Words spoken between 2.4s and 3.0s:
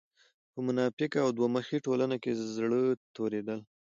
زړۀ